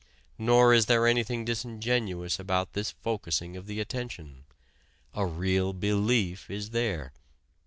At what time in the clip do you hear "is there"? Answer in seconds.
0.73-1.05, 6.49-7.13